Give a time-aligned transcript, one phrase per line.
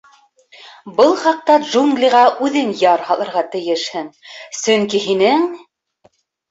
[0.99, 4.13] Был хаҡта джунглиға үҙең яр һалырға тейешһең,
[4.65, 5.49] сөнки һинең...